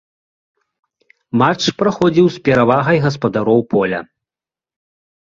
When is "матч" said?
1.41-1.63